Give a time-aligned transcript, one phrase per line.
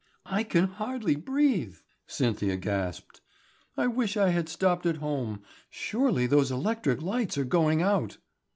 [0.25, 1.75] "I can hardly breathe,"
[2.07, 3.21] Cynthia gasped.
[3.77, 5.43] "I wish I had stopped at home.
[5.69, 8.17] Surely those electric lights are going out."